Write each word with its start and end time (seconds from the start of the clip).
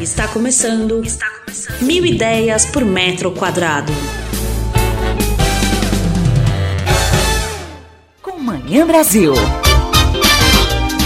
Está 0.00 0.26
começando, 0.28 1.04
Está 1.04 1.26
começando. 1.44 1.82
Mil 1.82 2.06
ideias 2.06 2.64
por 2.64 2.82
metro 2.86 3.32
quadrado. 3.32 3.92
Com 8.22 8.38
Manhã 8.38 8.86
Brasil. 8.86 9.34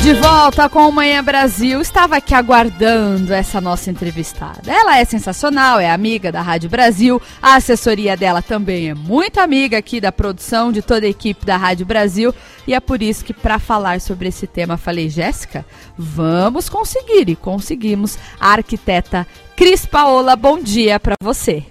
De 0.05 0.13
volta 0.13 0.69
com 0.69 0.87
o 0.87 0.93
Manhã 0.93 1.25
Brasil. 1.25 1.81
Estava 1.81 2.17
aqui 2.17 2.35
aguardando 2.35 3.33
essa 3.33 3.59
nossa 3.59 3.91
entrevistada. 3.91 4.71
Ela 4.71 4.99
é 4.99 5.05
sensacional, 5.07 5.81
é 5.81 5.89
amiga 5.89 6.31
da 6.31 6.43
Rádio 6.43 6.69
Brasil. 6.69 7.23
A 7.41 7.55
assessoria 7.55 8.15
dela 8.15 8.43
também 8.43 8.91
é 8.91 8.95
muito 8.95 9.41
amiga 9.41 9.79
aqui 9.79 10.03
da 10.03 10.13
produção 10.13 10.71
de 10.71 10.83
toda 10.83 11.07
a 11.07 11.09
equipe 11.09 11.47
da 11.47 11.57
Rádio 11.57 11.87
Brasil. 11.87 12.35
E 12.67 12.75
é 12.75 12.81
por 12.81 13.01
isso 13.01 13.25
que, 13.25 13.33
para 13.33 13.59
falar 13.59 13.99
sobre 13.99 14.29
esse 14.29 14.47
tema, 14.47 14.77
falei, 14.77 15.09
Jéssica, 15.09 15.65
vamos 15.97 16.69
conseguir. 16.69 17.31
E 17.31 17.35
conseguimos. 17.35 18.19
A 18.39 18.53
arquiteta 18.53 19.27
Cris 19.57 19.87
Paola, 19.87 20.37
bom 20.37 20.59
dia 20.59 21.01
para 21.01 21.15
você. 21.19 21.65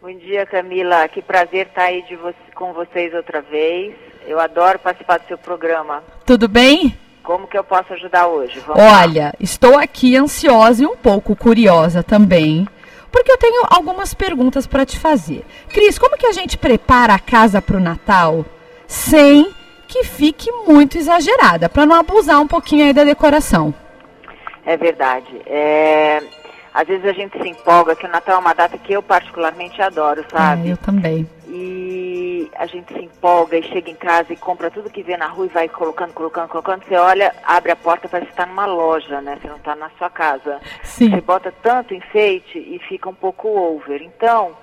Bom 0.00 0.16
dia, 0.16 0.46
Camila. 0.46 1.08
Que 1.08 1.20
prazer 1.20 1.66
estar 1.66 1.86
aí 1.86 2.04
vo 2.14 2.32
com 2.54 2.72
vocês 2.72 3.12
outra 3.12 3.42
vez. 3.42 3.92
Eu 4.24 4.38
adoro 4.38 4.78
participar 4.78 5.18
do 5.18 5.26
seu 5.26 5.36
programa. 5.36 6.04
Tudo 6.24 6.46
bem? 6.46 6.96
Como 7.26 7.48
que 7.48 7.58
eu 7.58 7.64
posso 7.64 7.92
ajudar 7.92 8.28
hoje? 8.28 8.60
Vamos 8.60 8.80
Olha, 8.80 9.24
lá. 9.24 9.32
estou 9.40 9.76
aqui 9.76 10.16
ansiosa 10.16 10.84
e 10.84 10.86
um 10.86 10.96
pouco 10.96 11.34
curiosa 11.34 12.00
também, 12.00 12.68
porque 13.10 13.32
eu 13.32 13.36
tenho 13.36 13.64
algumas 13.68 14.14
perguntas 14.14 14.64
para 14.64 14.86
te 14.86 14.96
fazer. 14.96 15.44
Cris, 15.68 15.98
como 15.98 16.16
que 16.16 16.26
a 16.26 16.32
gente 16.32 16.56
prepara 16.56 17.14
a 17.14 17.18
casa 17.18 17.60
para 17.60 17.76
o 17.76 17.80
Natal 17.80 18.46
sem 18.86 19.52
que 19.88 20.04
fique 20.04 20.52
muito 20.68 20.96
exagerada, 20.96 21.68
para 21.68 21.84
não 21.84 21.96
abusar 21.96 22.40
um 22.40 22.46
pouquinho 22.46 22.84
aí 22.84 22.92
da 22.92 23.02
decoração? 23.02 23.74
É 24.64 24.76
verdade. 24.76 25.42
É... 25.46 26.22
Às 26.72 26.86
vezes 26.86 27.06
a 27.06 27.12
gente 27.12 27.36
se 27.42 27.48
empolga, 27.48 27.96
que 27.96 28.06
o 28.06 28.10
Natal 28.10 28.36
é 28.36 28.38
uma 28.38 28.54
data 28.54 28.78
que 28.78 28.92
eu 28.92 29.02
particularmente 29.02 29.82
adoro, 29.82 30.24
sabe? 30.30 30.68
É, 30.68 30.72
eu 30.72 30.76
também. 30.76 31.28
E 31.48 32.25
a 32.54 32.66
gente 32.66 32.92
se 32.92 33.00
empolga 33.00 33.58
e 33.58 33.62
chega 33.62 33.90
em 33.90 33.94
casa 33.94 34.32
e 34.32 34.36
compra 34.36 34.70
tudo 34.70 34.90
que 34.90 35.02
vê 35.02 35.16
na 35.16 35.26
rua 35.26 35.46
e 35.46 35.50
vai 35.50 35.68
colocando, 35.68 36.12
colocando, 36.12 36.48
colocando. 36.48 36.84
Você 36.84 36.96
olha, 36.96 37.34
abre 37.44 37.72
a 37.72 37.76
porta, 37.76 38.08
parece 38.08 38.26
que 38.26 38.32
está 38.32 38.46
numa 38.46 38.66
loja, 38.66 39.20
né? 39.20 39.38
Você 39.40 39.48
não 39.48 39.56
está 39.56 39.74
na 39.74 39.90
sua 39.98 40.10
casa. 40.10 40.60
Sim. 40.82 41.10
Você 41.10 41.20
bota 41.20 41.52
tanto 41.62 41.94
enfeite 41.94 42.58
e 42.58 42.78
fica 42.88 43.08
um 43.08 43.14
pouco 43.14 43.48
over. 43.48 44.02
Então, 44.02 44.56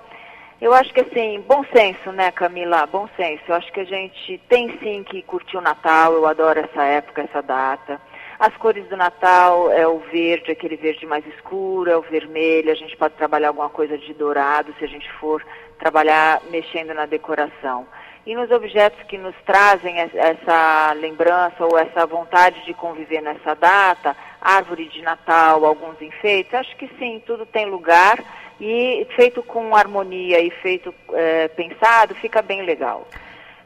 eu 0.60 0.72
acho 0.72 0.92
que 0.94 1.00
assim, 1.00 1.44
bom 1.46 1.64
senso, 1.74 2.10
né, 2.12 2.30
Camila? 2.30 2.86
Bom 2.86 3.08
senso. 3.16 3.42
Eu 3.48 3.54
acho 3.56 3.72
que 3.72 3.80
a 3.80 3.84
gente 3.84 4.38
tem 4.48 4.78
sim 4.78 5.02
que 5.02 5.22
curtir 5.22 5.56
o 5.56 5.60
Natal. 5.60 6.12
Eu 6.12 6.26
adoro 6.26 6.60
essa 6.60 6.82
época, 6.84 7.22
essa 7.22 7.42
data. 7.42 8.00
As 8.38 8.56
cores 8.56 8.86
do 8.88 8.96
Natal 8.96 9.70
é 9.70 9.86
o 9.86 9.98
verde, 9.98 10.50
aquele 10.50 10.76
verde 10.76 11.06
mais 11.06 11.24
escuro, 11.26 11.90
é 11.90 11.96
o 11.96 12.02
vermelho. 12.02 12.70
A 12.70 12.74
gente 12.74 12.96
pode 12.96 13.14
trabalhar 13.14 13.48
alguma 13.48 13.68
coisa 13.68 13.96
de 13.96 14.12
dourado 14.12 14.74
se 14.78 14.84
a 14.84 14.88
gente 14.88 15.10
for 15.14 15.44
trabalhar 15.78 16.40
mexendo 16.50 16.94
na 16.94 17.06
decoração. 17.06 17.86
E 18.26 18.34
nos 18.34 18.50
objetos 18.50 19.02
que 19.06 19.18
nos 19.18 19.34
trazem 19.44 19.98
essa 19.98 20.94
lembrança 20.94 21.64
ou 21.64 21.78
essa 21.78 22.06
vontade 22.06 22.64
de 22.64 22.72
conviver 22.72 23.20
nessa 23.20 23.54
data, 23.54 24.16
árvore 24.40 24.88
de 24.88 25.02
Natal, 25.02 25.64
alguns 25.64 26.00
enfeites, 26.00 26.54
acho 26.54 26.74
que 26.76 26.88
sim, 26.98 27.22
tudo 27.26 27.44
tem 27.44 27.66
lugar 27.66 28.18
e 28.58 29.06
feito 29.14 29.42
com 29.42 29.76
harmonia 29.76 30.40
e 30.40 30.50
feito 30.50 30.94
é, 31.12 31.48
pensado, 31.48 32.14
fica 32.14 32.40
bem 32.40 32.62
legal. 32.62 33.06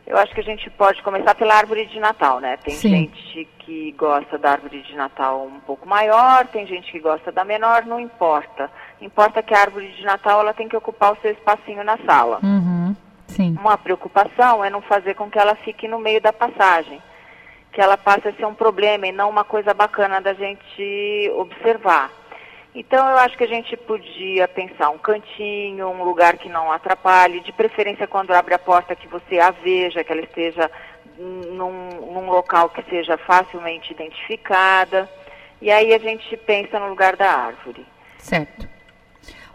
Eu 0.09 0.17
acho 0.17 0.33
que 0.33 0.41
a 0.41 0.45
gente 0.45 0.71
pode 0.71 1.03
começar 1.03 1.35
pela 1.35 1.55
árvore 1.55 1.85
de 1.85 2.01
Natal, 2.01 2.41
né? 2.41 2.57
Tem 2.57 2.75
Sim. 2.75 2.89
gente 2.89 3.47
que 3.59 3.93
gosta 3.93 4.39
da 4.39 4.53
árvore 4.53 4.81
de 4.81 4.97
Natal 4.97 5.45
um 5.45 5.61
pouco 5.61 5.87
maior, 5.87 6.47
tem 6.47 6.67
gente 6.67 6.91
que 6.91 6.99
gosta 6.99 7.31
da 7.31 7.45
menor, 7.45 7.85
não 7.85 8.01
importa. 8.01 8.71
Importa 9.03 9.43
que 9.43 9.53
a 9.53 9.61
árvore 9.61 9.87
de 9.89 10.03
Natal 10.03 10.41
ela 10.41 10.55
tem 10.55 10.67
que 10.67 10.77
ocupar 10.77 11.13
o 11.13 11.21
seu 11.21 11.31
espacinho 11.31 11.85
na 11.85 11.99
sala. 12.07 12.41
Uhum. 12.43 12.97
Sim. 13.27 13.55
Uma 13.61 13.77
preocupação 13.77 14.65
é 14.65 14.71
não 14.71 14.81
fazer 14.81 15.13
com 15.13 15.31
que 15.31 15.39
ela 15.39 15.55
fique 15.57 15.87
no 15.87 15.99
meio 15.99 16.23
da 16.23 16.33
passagem, 16.33 17.03
que 17.71 17.79
ela 17.79 17.99
passe 17.99 18.29
a 18.29 18.33
ser 18.33 18.47
um 18.47 18.55
problema 18.55 19.07
e 19.07 19.13
não 19.13 19.29
uma 19.29 19.45
coisa 19.45 19.75
bacana 19.75 20.23
da 20.23 20.33
gente 20.33 21.31
observar. 21.37 22.11
Então 22.79 23.11
eu 23.11 23.19
acho 23.19 23.37
que 23.37 23.43
a 23.43 23.49
gente 23.49 23.77
podia 23.77 24.47
pensar 24.47 24.91
um 24.91 24.99
cantinho, 24.99 25.89
um 25.89 26.05
lugar 26.05 26.39
que 26.39 26.49
não 26.49 26.71
atrapalhe, 26.71 27.41
de 27.41 27.53
preferência 27.53 28.07
quando 28.07 28.31
abre 28.31 28.55
a 28.55 28.59
porta 28.59 28.95
que 28.95 29.09
você 29.09 29.41
a 29.41 29.51
veja, 29.51 30.05
que 30.05 30.13
ela 30.13 30.21
esteja 30.21 30.71
num, 31.19 31.89
num 32.13 32.31
local 32.31 32.69
que 32.69 32.81
seja 32.89 33.19
facilmente 33.19 33.93
identificada. 33.93 35.11
E 35.61 35.73
aí 35.73 35.93
a 35.93 35.99
gente 35.99 36.37
pensa 36.37 36.79
no 36.79 36.89
lugar 36.89 37.17
da 37.17 37.29
árvore. 37.29 37.85
Certo. 38.17 38.69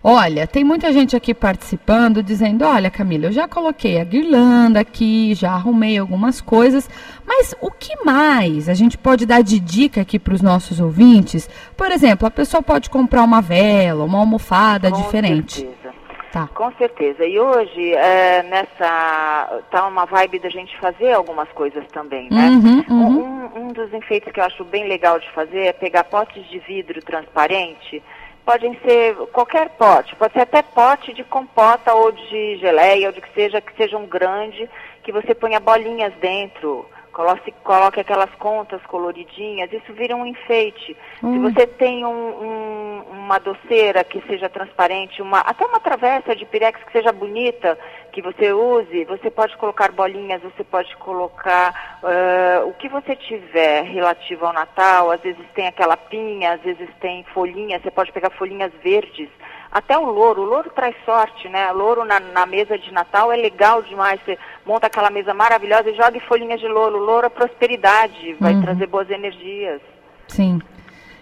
Olha, 0.06 0.46
tem 0.46 0.66
muita 0.66 0.92
gente 0.92 1.16
aqui 1.16 1.34
participando, 1.34 2.22
dizendo: 2.22 2.66
olha, 2.66 2.92
Camila, 2.92 3.28
eu 3.28 3.32
já 3.32 3.48
coloquei 3.48 4.02
a 4.02 4.04
guirlanda 4.04 4.82
aqui, 4.82 5.34
já 5.34 5.52
arrumei 5.52 5.98
algumas 5.98 6.42
coisas, 6.42 6.90
mas 7.26 7.56
o 7.62 7.72
que 7.72 8.04
mais 8.04 8.68
a 8.68 8.74
gente 8.74 8.98
pode 8.98 9.26
dar 9.26 9.42
de 9.42 9.62
dica 9.62 10.02
aqui 10.02 10.20
para 10.20 10.34
os 10.34 10.42
nossos 10.42 10.82
ouvintes? 10.82 11.50
Por 11.78 11.90
exemplo, 11.90 12.28
a 12.28 12.32
pessoa 12.32 12.62
pode 12.62 12.90
comprar 12.90 13.24
uma 13.24 13.42
vela, 13.42 14.04
uma 14.04 14.20
almofada 14.20 14.92
Com 14.92 15.02
diferente. 15.02 15.62
Certeza. 15.62 15.94
Tá. 16.34 16.48
Com 16.48 16.72
certeza. 16.74 17.24
E 17.26 17.40
hoje, 17.40 17.94
é, 17.94 18.44
nessa. 18.44 19.62
tá 19.72 19.88
uma 19.88 20.04
vibe 20.06 20.40
da 20.40 20.50
gente 20.50 20.76
fazer 20.80 21.14
algumas 21.14 21.48
coisas 21.50 21.86
também, 21.94 22.28
né? 22.30 22.50
Uhum, 22.50 22.84
uhum. 22.90 23.52
Um, 23.56 23.62
um 23.62 23.68
dos 23.68 23.94
enfeites 23.94 24.34
que 24.34 24.40
eu 24.40 24.44
acho 24.44 24.66
bem 24.66 24.86
legal 24.86 25.18
de 25.18 25.32
fazer 25.32 25.60
é 25.60 25.72
pegar 25.74 26.04
potes 26.04 26.44
de 26.50 26.60
vidro 26.60 27.00
transparente 27.02 28.04
podem 28.46 28.78
ser 28.80 29.16
qualquer 29.32 29.70
pote, 29.70 30.16
pode 30.16 30.34
ser 30.34 30.42
até 30.42 30.62
pote 30.62 31.14
de 31.14 31.24
compota 31.24 31.94
ou 31.94 32.12
de 32.12 32.58
geleia, 32.58 33.08
ou 33.08 33.14
de 33.14 33.22
que 33.22 33.34
seja, 33.34 33.62
que 33.62 33.76
seja 33.76 33.98
um 33.98 34.06
grande, 34.06 34.70
que 35.04 35.12
você 35.12 35.34
ponha 35.34 35.60
bolinhas 35.60 36.14
dentro, 36.16 36.86
coloque, 37.14 37.54
coloque 37.64 38.00
aquelas 38.00 38.30
contas 38.36 38.82
coloridinhas, 38.88 39.72
isso 39.72 39.94
vira 39.94 40.16
um 40.16 40.26
enfeite. 40.26 40.98
Hum. 41.24 41.34
Se 41.34 41.54
você 41.54 41.68
tem 41.68 42.04
um, 42.04 42.10
um, 42.10 43.04
uma 43.12 43.40
doceira 43.40 44.04
que 44.04 44.22
seja 44.28 44.50
transparente, 44.50 45.22
uma, 45.22 45.40
até 45.40 45.66
uma 45.66 45.80
travessa 45.80 46.36
de 46.36 46.46
pirex 46.46 46.84
que 46.84 46.92
seja 46.92 47.12
bonita, 47.12 47.78
que 48.12 48.22
você 48.22 48.52
use, 48.52 49.06
você 49.06 49.30
pode 49.30 49.56
colocar 49.58 49.92
bolinhas, 49.92 50.42
você 50.42 50.64
pode 50.64 50.96
colocar 50.98 52.00
uh, 52.04 52.68
o 52.68 52.74
que 52.74 52.90
você 52.90 53.16
tiver 53.16 53.84
relativo 53.84 54.46
ao 54.46 54.54
Natal, 54.54 55.12
às 55.12 55.22
vezes 55.22 55.46
tem 55.54 55.68
aquela 55.68 55.96
pinha, 55.96 56.54
às 56.54 56.62
vezes 56.62 56.90
tem 57.00 57.24
folhinhas, 57.34 57.82
você 57.82 57.92
pode 57.92 58.12
pegar 58.12 58.32
folhinhas 58.32 58.72
verdes, 58.84 59.30
até 59.74 59.98
o 59.98 60.06
louro, 60.06 60.44
o 60.44 60.46
louro 60.46 60.70
traz 60.70 60.96
sorte, 61.04 61.50
né? 61.50 61.72
Louro 61.72 62.06
na, 62.06 62.20
na, 62.20 62.46
mesa 62.46 62.78
de 62.78 62.94
Natal 62.94 63.32
é 63.32 63.36
legal 63.36 63.82
demais. 63.82 64.20
Você 64.24 64.38
monta 64.64 64.86
aquela 64.86 65.10
mesa 65.10 65.34
maravilhosa 65.34 65.90
e 65.90 65.96
joga 65.96 66.20
folhinhas 66.22 66.60
de 66.60 66.68
louro. 66.68 66.98
O 66.98 67.04
louro 67.04 67.26
é 67.26 67.30
prosperidade, 67.30 68.36
vai 68.40 68.54
Uhum. 68.54 68.62
trazer 68.62 68.86
boas 68.86 69.10
energias. 69.10 69.82
Sim. 70.28 70.62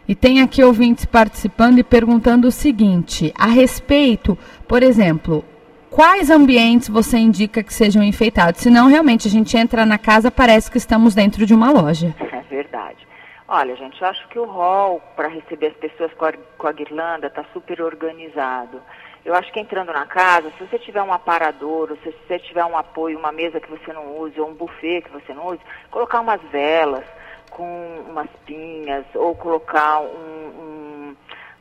E 0.06 0.13
tem 0.13 0.41
aqui 0.41 0.61
ouvintes 0.61 1.06
participando 1.06 1.78
e 1.79 1.84
perguntando 1.84 2.50
o 2.50 2.51
seguinte: 2.51 3.34
a 3.38 3.47
respeito, 3.47 4.38
por 4.67 4.84
exemplo, 4.84 5.45
quais 5.90 6.29
ambientes 6.29 6.90
você 6.90 7.17
indica 7.17 7.63
que 7.63 7.73
sejam 7.73 8.03
enfeitados? 8.03 8.59
Senão, 8.59 8.88
realmente, 8.90 9.29
a 9.29 9.31
gente 9.31 9.56
entra 9.56 9.85
na 9.85 9.97
casa, 9.97 10.29
parece 10.29 10.69
que 10.69 10.78
estamos 10.78 11.16
dentro 11.16 11.45
de 11.45 11.53
uma 11.53 11.72
loja. 11.72 12.13
É 12.51 12.53
verdade. 12.53 13.07
Olha, 13.53 13.75
gente, 13.75 14.01
eu 14.01 14.07
acho 14.07 14.25
que 14.29 14.39
o 14.39 14.45
hall 14.45 15.01
para 15.13 15.28
receber 15.28 15.67
as 15.67 15.73
pessoas 15.73 16.13
com 16.13 16.23
a, 16.23 16.31
com 16.57 16.67
a 16.67 16.72
guirlanda 16.72 17.28
está 17.28 17.44
super 17.51 17.81
organizado. 17.81 18.81
Eu 19.25 19.35
acho 19.35 19.51
que 19.51 19.59
entrando 19.59 19.91
na 19.91 20.06
casa, 20.06 20.50
se 20.51 20.66
você 20.66 20.79
tiver 20.79 21.03
um 21.03 21.12
aparador, 21.12 21.97
se 22.01 22.16
você 22.25 22.40
tiver 22.40 22.63
um 22.63 22.78
apoio, 22.78 23.19
uma 23.19 23.34
mesa 23.34 23.59
que 23.59 23.69
você 23.69 23.91
não 23.91 24.17
use, 24.19 24.40
ou 24.40 24.47
um 24.47 24.53
buffet 24.53 25.01
que 25.01 25.11
você 25.11 25.34
não 25.34 25.47
use, 25.47 25.59
colocar 25.90 26.22
umas 26.22 26.41
velas 26.44 27.03
com 27.50 28.06
umas 28.07 28.29
pinhas, 28.45 29.03
ou 29.16 29.35
colocar 29.35 30.00
um, 30.00 30.06
um, 30.06 31.16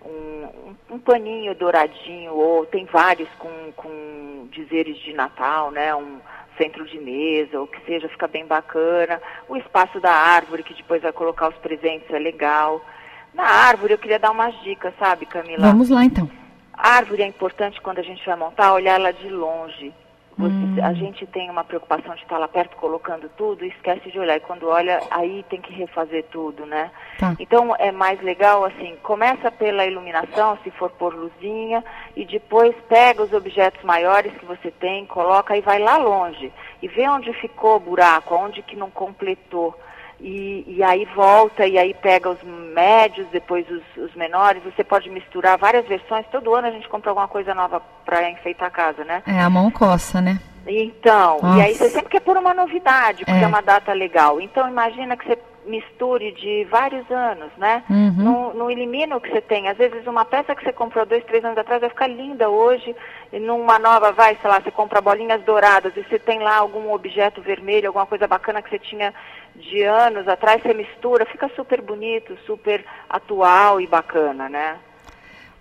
um, 0.07 0.77
um 0.91 0.99
paninho 1.01 1.57
douradinho, 1.57 2.35
ou 2.35 2.67
tem 2.67 2.85
vários 2.85 3.29
com, 3.31 3.73
com 3.73 4.47
dizeres 4.53 4.97
de 4.99 5.13
Natal, 5.13 5.73
né? 5.73 5.93
Um, 5.93 6.21
centro 6.61 6.85
de 6.85 6.99
mesa, 6.99 7.59
ou 7.59 7.67
que 7.67 7.81
seja, 7.87 8.09
fica 8.09 8.29
bem 8.29 8.45
bacana. 8.45 9.21
O 9.49 9.57
espaço 9.57 9.99
da 9.99 10.13
árvore, 10.13 10.63
que 10.63 10.75
depois 10.75 11.01
vai 11.01 11.13
colocar 11.13 11.49
os 11.49 11.57
presentes, 11.57 12.11
é 12.11 12.19
legal. 12.19 12.85
Na 13.33 13.45
árvore, 13.45 13.95
eu 13.95 13.99
queria 13.99 14.19
dar 14.19 14.31
umas 14.31 14.55
dicas, 14.63 14.93
sabe, 14.99 15.25
Camila? 15.25 15.67
Vamos 15.69 15.89
lá, 15.89 16.05
então. 16.05 16.29
A 16.75 16.97
árvore 16.97 17.23
é 17.23 17.27
importante 17.27 17.81
quando 17.81 17.99
a 17.99 18.03
gente 18.03 18.25
vai 18.27 18.37
montar, 18.37 18.75
olhar 18.75 19.01
ela 19.01 19.13
de 19.13 19.29
longe. 19.29 19.93
Você, 20.41 20.81
A 20.81 20.93
gente 20.95 21.27
tem 21.27 21.51
uma 21.51 21.63
preocupação 21.63 22.15
de 22.15 22.23
estar 22.23 22.39
lá 22.39 22.49
perto 22.49 22.77
colocando 22.77 23.29
tudo 23.37 23.65
e 23.65 23.69
esquece 23.69 24.11
de 24.11 24.19
olhar. 24.19 24.37
E 24.37 24.41
quando 24.41 24.67
olha, 24.69 25.01
aí 25.11 25.45
tem 25.51 25.61
que 25.61 25.73
refazer 25.73 26.25
tudo, 26.31 26.65
né? 26.65 26.91
Tá. 27.19 27.37
Então 27.39 27.77
é 27.79 27.93
mais 27.93 28.21
legal 28.23 28.65
assim, 28.65 28.97
começa 29.03 29.51
pela 29.51 29.87
iluminação, 29.87 30.59
se 30.65 30.71
for 30.71 30.91
por 30.91 31.15
luzinha, 31.15 31.85
e 32.17 32.25
depois 32.25 32.75
pega 32.89 33.23
os 33.23 33.33
objetos 33.33 33.83
maiores 33.85 34.33
que 34.39 34.47
você 34.47 34.71
tem, 34.71 35.05
coloca 35.07 35.57
e 35.57 35.61
vai 35.61 35.79
lá 35.79 35.97
longe. 35.97 36.51
E 36.83 36.89
vê 36.89 37.09
onde 37.09 37.33
ficou 37.35 37.77
o 37.77 37.81
buraco, 37.81 38.35
onde 38.35 38.63
que 38.63 38.77
não 38.77 38.91
completou. 38.91 39.79
E, 40.21 40.65
e 40.67 40.83
aí 40.83 41.05
volta, 41.15 41.67
e 41.67 41.79
aí 41.79 41.95
pega 41.95 42.31
os 42.31 42.43
médios, 42.43 43.27
depois 43.33 43.67
os, 43.71 43.83
os 44.05 44.15
menores. 44.15 44.63
Você 44.63 44.85
pode 44.85 45.09
misturar 45.11 45.57
várias 45.59 45.87
versões. 45.87 46.27
Todo 46.31 46.55
ano 46.55 46.69
a 46.69 46.71
gente 46.71 46.89
compra 46.89 47.11
alguma 47.11 47.29
coisa 47.29 47.55
nova 47.55 47.81
para 48.05 48.31
enfeitar 48.31 48.69
a 48.69 48.71
casa, 48.71 49.05
né? 49.05 49.23
É, 49.27 49.41
a 49.41 49.51
mão 49.51 49.71
coça, 49.71 50.21
né? 50.21 50.39
Então, 50.67 51.39
Nossa. 51.43 51.59
e 51.59 51.63
aí 51.63 51.75
você 51.75 51.89
sempre 51.89 52.11
quer 52.11 52.21
pôr 52.21 52.37
uma 52.37 52.53
novidade, 52.53 53.25
porque 53.25 53.41
É. 53.41 53.45
é. 53.45 53.47
uma 53.47 53.63
data 53.63 53.93
legal. 53.93 54.41
Então 54.41 54.69
imagina 54.69 55.17
que 55.17 55.27
você 55.27 55.39
misture 55.71 56.33
de 56.33 56.65
vários 56.65 57.09
anos, 57.11 57.51
né? 57.57 57.83
Uhum. 57.89 58.25
Não, 58.25 58.55
não 58.55 58.71
elimina 58.71 59.17
o 59.17 59.21
que 59.21 59.31
você 59.31 59.41
tem. 59.41 59.69
Às 59.69 59.79
vezes 59.79 60.07
uma 60.07 60.25
peça 60.25 60.55
que 60.55 60.63
você 60.63 60.73
comprou 60.73 61.07
dois, 61.07 61.25
três 61.25 61.45
anos 61.45 61.57
atrás 61.57 61.81
vai 61.81 61.89
ficar 61.89 62.09
linda 62.09 62.51
hoje, 62.51 62.95
e 63.33 63.39
numa 63.39 63.79
nova 63.79 64.13
vai, 64.13 64.37
sei 64.41 64.51
lá, 64.51 64.61
você 64.61 64.71
compra 64.71 65.01
bolinhas 65.01 65.43
douradas 65.43 65.97
e 65.97 66.03
você 66.03 66.19
tem 66.19 66.41
lá 66.41 66.57
algum 66.57 66.93
objeto 66.93 67.41
vermelho, 67.41 67.89
alguma 67.89 68.07
coisa 68.07 68.27
bacana 68.27 68.61
que 68.61 68.69
você 68.69 68.79
tinha 68.79 69.15
de 69.55 69.83
anos 69.83 70.27
atrás, 70.29 70.63
você 70.63 70.75
mistura, 70.75 71.25
fica 71.27 71.49
super 71.55 71.81
bonito, 71.81 72.37
super 72.45 72.85
atual 73.09 73.81
e 73.81 73.87
bacana, 73.87 74.49
né? 74.49 74.79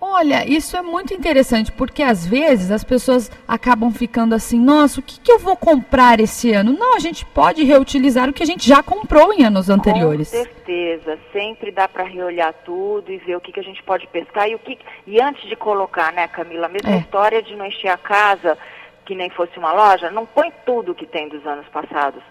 Olha, 0.02 0.48
isso 0.48 0.78
é 0.78 0.82
muito 0.82 1.14
interessante, 1.14 1.72
porque 1.74 2.02
às 2.02 2.26
vezes 2.26 2.72
as 2.72 2.86
pessoas 2.86 3.30
acabam 3.46 3.92
ficando 3.92 4.34
assim, 4.34 4.58
nossa, 4.58 5.02
o 5.02 5.04
que, 5.04 5.20
que 5.20 5.32
eu 5.32 5.38
vou 5.38 5.58
comprar 5.58 6.22
esse 6.22 6.54
ano? 6.54 6.72
Não, 6.72 6.96
a 6.96 7.00
gente 7.00 7.26
pode 7.26 7.64
reutilizar 7.66 8.30
o 8.30 8.34
que 8.34 8.42
a 8.42 8.46
gente 8.46 8.66
já 8.66 8.82
comprou 8.82 9.34
em 9.34 9.44
anos 9.44 9.70
anteriores. 9.70 10.32
Com 10.32 10.38
certeza, 10.38 11.20
sempre 11.34 11.70
dá 11.72 11.88
para 11.88 12.06
reolhar 12.06 12.54
tudo 12.64 13.12
e 13.12 13.18
ver 13.18 13.36
o 13.36 13.42
que, 13.42 13.52
que 13.52 13.60
a 13.60 13.64
gente 13.64 13.84
pode 13.84 14.08
pescar 14.08 14.48
e 14.50 14.56
o 14.56 14.60
que 14.60 14.80
e 15.06 15.22
antes 15.22 15.48
de 15.50 15.56
colocar, 15.58 16.14
né, 16.14 16.28
Camila, 16.30 16.68
a 16.68 16.70
mesma 16.70 16.92
É. 16.92 16.98
história 17.00 17.44
de 17.44 17.54
não 17.56 17.66
encher 17.66 17.90
a 17.90 17.98
casa 17.98 18.58
que 19.06 19.14
nem 19.16 19.30
fosse 19.32 19.58
uma 19.60 19.74
loja, 19.74 20.10
não 20.12 20.26
põe 20.26 20.52
tudo 20.66 20.96
que 20.96 21.06
tem 21.06 21.28
dos 21.28 21.46
anos 21.46 21.68
passados. 21.68 22.22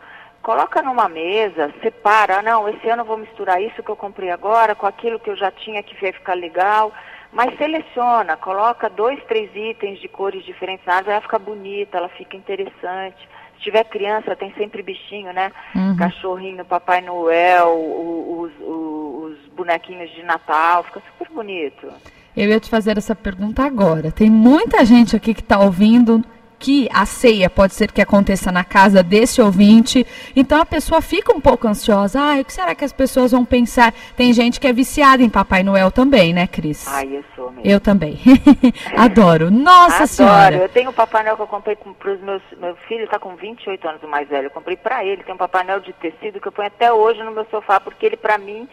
Coloca 0.40 0.80
numa 0.80 1.08
mesa, 1.08 1.70
separa, 1.82 2.38
ah, 2.38 2.42
não, 2.42 2.68
esse 2.68 2.88
ano 2.88 3.02
eu 3.02 3.06
vou 3.06 3.18
misturar 3.18 3.60
isso 3.60 3.82
que 3.82 3.90
eu 3.90 3.96
comprei 3.96 4.30
agora 4.30 4.74
com 4.74 4.86
aquilo 4.86 5.18
que 5.18 5.28
eu 5.28 5.36
já 5.36 5.50
tinha 5.50 5.82
que 5.82 6.00
vai 6.00 6.12
ficar 6.12 6.34
legal, 6.34 6.92
mas 7.32 7.56
seleciona, 7.58 8.36
coloca 8.36 8.88
dois, 8.88 9.22
três 9.24 9.50
itens 9.54 10.00
de 10.00 10.08
cores 10.08 10.44
diferentes 10.44 10.84
na 10.86 10.94
árvore, 10.96 11.12
ela 11.12 11.20
fica 11.22 11.38
bonita, 11.38 11.98
ela 11.98 12.08
fica 12.10 12.36
interessante. 12.36 13.16
Se 13.56 13.64
tiver 13.64 13.84
criança, 13.84 14.36
tem 14.36 14.52
sempre 14.54 14.82
bichinho, 14.82 15.32
né? 15.32 15.50
Uhum. 15.74 15.96
Cachorrinho, 15.96 16.64
Papai 16.64 17.00
Noel, 17.00 17.68
os, 17.74 18.52
o- 18.60 19.32
os 19.32 19.48
bonequinhos 19.54 20.10
de 20.12 20.22
Natal, 20.22 20.84
fica 20.84 21.02
super 21.18 21.28
bonito. 21.34 21.88
Eu 22.36 22.48
ia 22.48 22.60
te 22.60 22.70
fazer 22.70 22.96
essa 22.96 23.16
pergunta 23.16 23.64
agora. 23.64 24.12
Tem 24.12 24.30
muita 24.30 24.84
gente 24.84 25.16
aqui 25.16 25.34
que 25.34 25.40
está 25.40 25.58
ouvindo 25.58 26.22
que 26.58 26.88
a 26.92 27.06
ceia 27.06 27.48
pode 27.48 27.74
ser 27.74 27.92
que 27.92 28.00
aconteça 28.00 28.50
na 28.50 28.64
casa 28.64 29.02
desse 29.02 29.40
ouvinte. 29.40 30.06
Então 30.34 30.60
a 30.60 30.66
pessoa 30.66 31.00
fica 31.00 31.32
um 31.32 31.40
pouco 31.40 31.68
ansiosa. 31.68 32.20
Ah, 32.20 32.40
o 32.40 32.44
que 32.44 32.52
será 32.52 32.74
que 32.74 32.84
as 32.84 32.92
pessoas 32.92 33.32
vão 33.32 33.44
pensar? 33.44 33.94
Tem 34.16 34.32
gente 34.32 34.58
que 34.58 34.66
é 34.66 34.72
viciada 34.72 35.22
em 35.22 35.28
Papai 35.30 35.62
Noel 35.62 35.90
também, 35.90 36.32
né, 36.32 36.46
Cris? 36.46 36.86
Ai, 36.88 37.16
eu 37.16 37.24
sou 37.36 37.50
mesmo. 37.50 37.70
Eu 37.70 37.80
também. 37.80 38.18
Adoro. 38.96 39.50
Nossa 39.50 39.94
Adoro. 39.94 40.08
Senhora. 40.08 40.56
Eu 40.56 40.68
tenho 40.68 40.90
o 40.90 40.92
Papai 40.92 41.22
Noel 41.22 41.36
que 41.36 41.42
eu 41.42 41.46
comprei 41.46 41.76
para 41.76 42.12
os 42.12 42.20
meus. 42.20 42.42
Meu 42.58 42.74
filho 42.88 43.04
está 43.04 43.18
com 43.18 43.36
28 43.36 43.88
anos, 43.88 44.02
o 44.02 44.08
mais 44.08 44.28
velho. 44.28 44.46
Eu 44.46 44.50
comprei 44.50 44.76
para 44.76 45.04
ele. 45.04 45.22
Tem 45.22 45.34
um 45.34 45.38
Papai 45.38 45.64
Noel 45.64 45.80
de 45.80 45.92
tecido 45.92 46.40
que 46.40 46.48
eu 46.48 46.52
ponho 46.52 46.68
até 46.68 46.92
hoje 46.92 47.22
no 47.22 47.30
meu 47.30 47.46
sofá, 47.50 47.78
porque 47.78 48.04
ele, 48.04 48.16
para 48.16 48.36
mim, 48.36 48.68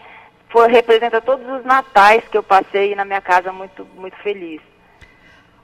foi, 0.50 0.72
representa 0.72 1.22
todos 1.22 1.48
os 1.48 1.64
natais 1.66 2.24
que 2.30 2.38
eu 2.38 2.44
passei 2.44 2.96
na 2.96 3.06
minha 3.06 3.22
casa 3.22 3.52
muito, 3.52 3.86
muito 3.96 4.16
feliz. 4.18 4.62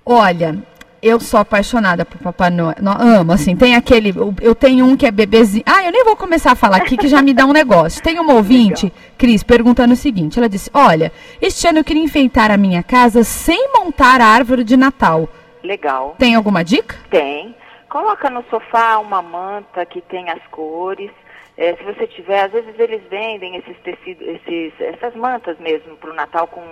Olha, 0.06 0.58
eu 1.02 1.20
sou 1.20 1.40
apaixonada 1.40 2.06
por 2.06 2.18
Papai 2.20 2.50
Noel. 2.50 2.76
Não, 2.82 2.92
amo, 2.94 3.32
assim, 3.32 3.56
tem 3.56 3.76
aquele. 3.76 4.14
eu- 4.42 4.54
tenho 4.56 4.86
um 4.86 4.96
que 4.96 5.06
é 5.06 5.12
bebezinho. 5.12 5.64
Ah, 5.66 5.84
eu 5.84 5.92
nem 5.92 6.04
vou 6.06 6.16
começar 6.16 6.52
a 6.52 6.56
falar 6.56 6.78
aqui 6.78 6.96
que 6.98 7.08
já 7.08 7.22
me 7.22 7.34
dá 7.34 7.46
um 7.46 7.54
negócio. 7.54 8.02
Tem 8.04 8.20
uma 8.20 8.34
ouvinte, 8.36 8.92
Cris, 9.18 9.44
perguntando 9.44 9.94
o 9.94 9.98
seguinte: 9.98 10.38
ela 10.38 10.48
disse: 10.50 10.70
Olha, 10.74 11.12
este 11.42 11.68
ano 11.68 11.80
eu 11.80 11.84
queria 11.84 12.04
enfeitar 12.04 12.52
a 12.52 12.58
minha 12.58 12.84
casa 12.84 13.24
sem 13.24 13.70
montar 13.74 14.22
a 14.22 14.26
árvore 14.28 14.64
de 14.64 14.78
Natal. 14.78 15.28
Legal. 15.64 16.16
Tem 16.18 16.36
alguma 16.36 16.64
dica? 16.64 16.96
Tem. 17.10 17.56
Coloca 17.90 18.30
no 18.30 18.44
sofá 18.50 18.98
uma 19.00 19.22
manta 19.22 19.86
que 19.86 20.02
tem 20.02 20.30
as 20.30 20.40
cores. 20.50 21.12
É, 21.62 21.76
se 21.76 21.84
você 21.84 22.08
tiver, 22.08 22.46
às 22.46 22.52
vezes 22.52 22.74
eles 22.80 23.04
vendem 23.08 23.56
esses 23.56 23.78
tecidos, 23.82 24.28
esses, 24.28 24.74
essas 24.82 25.16
mantas 25.16 25.60
mesmo 25.60 25.96
para 25.96 26.10
o 26.10 26.14
Natal 26.16 26.48
com 26.48 26.64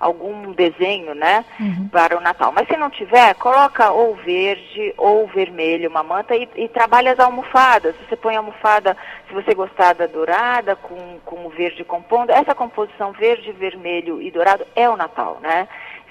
algum 0.00 0.52
desenho, 0.52 1.14
né? 1.14 1.44
Para 1.92 2.16
o 2.16 2.20
Natal. 2.20 2.50
Mas 2.50 2.66
se 2.66 2.74
não 2.74 2.88
tiver, 2.88 3.34
coloca 3.34 3.90
ou 3.90 4.14
verde 4.14 4.94
ou 4.96 5.26
vermelho 5.26 5.90
uma 5.90 6.02
manta 6.02 6.34
e, 6.34 6.48
e 6.56 6.66
trabalha 6.66 7.12
as 7.12 7.20
almofadas. 7.20 7.94
Você 8.08 8.16
põe 8.16 8.36
a 8.36 8.38
almofada, 8.38 8.96
se 9.28 9.34
você 9.34 9.54
gostar 9.54 9.94
da 9.94 10.06
dourada, 10.06 10.74
com, 10.76 11.18
com 11.26 11.44
o 11.44 11.50
verde 11.50 11.84
compondo. 11.84 12.30
Essa 12.30 12.54
composição 12.54 13.12
verde, 13.12 13.52
vermelho 13.52 14.22
e 14.22 14.30
dourado 14.30 14.66
é 14.74 14.88
o 14.88 14.96
Natal, 14.96 15.36
né? 15.42 15.68